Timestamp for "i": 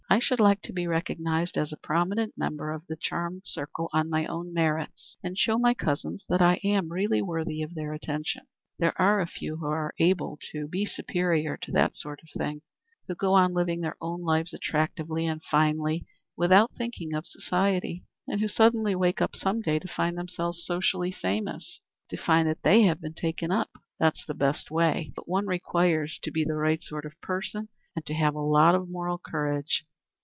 0.09-0.19, 6.41-6.59